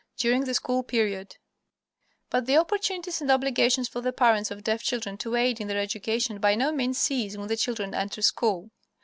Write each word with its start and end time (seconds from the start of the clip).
XXV 0.01 0.21
DURING 0.21 0.43
THE 0.45 0.53
SCHOOL 0.55 0.81
PERIOD 0.85 1.35
But 2.31 2.47
the 2.47 2.57
opportunities 2.57 3.21
and 3.21 3.29
obligations 3.29 3.87
of 3.95 4.01
the 4.03 4.11
parents 4.11 4.49
of 4.49 4.63
deaf 4.63 4.81
children 4.81 5.15
to 5.17 5.35
aid 5.35 5.61
in 5.61 5.67
their 5.67 5.77
education 5.79 6.39
by 6.39 6.55
no 6.55 6.71
means 6.71 6.97
cease 6.97 7.37
when 7.37 7.49
the 7.49 7.55
children 7.55 7.93
enter 7.93 8.23
school. 8.23 8.71